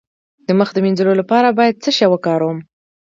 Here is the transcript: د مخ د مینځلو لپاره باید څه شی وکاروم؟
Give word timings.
د 0.47 0.49
مخ 0.59 0.69
د 0.73 0.77
مینځلو 0.85 1.13
لپاره 1.21 1.55
باید 1.59 1.81
څه 1.83 1.89
شی 1.97 2.07
وکاروم؟ 2.09 2.57